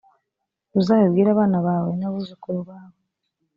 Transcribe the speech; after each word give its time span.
uzabibwire 0.79 1.29
abana 1.31 1.57
bawe 1.67 1.91
n 1.99 2.03
abuzukuru 2.07 2.59
bawe 2.69 2.97